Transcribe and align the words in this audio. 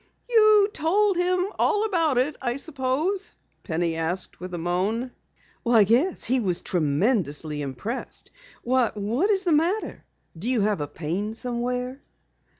"You 0.27 0.67
told 0.73 1.15
him 1.15 1.45
all 1.59 1.85
about 1.85 2.17
it 2.17 2.35
I 2.41 2.55
suppose?" 2.55 3.35
Penny 3.63 3.95
asked 3.97 4.39
with 4.39 4.51
a 4.55 4.57
moan. 4.57 5.11
"Yes, 5.63 6.23
he 6.23 6.39
was 6.39 6.63
tremendously 6.63 7.61
impressed. 7.61 8.31
Why, 8.63 8.89
what 8.95 9.29
is 9.29 9.43
the 9.43 9.51
matter? 9.53 10.03
Do 10.35 10.49
you 10.49 10.61
have 10.61 10.81
a 10.81 10.87
pain 10.87 11.35
somewhere?" 11.35 12.01